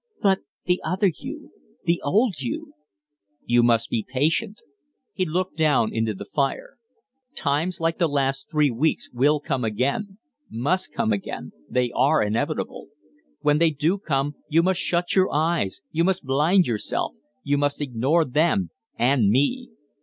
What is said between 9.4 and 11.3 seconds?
again must come